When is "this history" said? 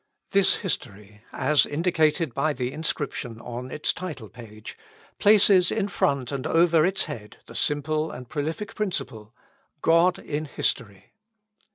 0.31-1.21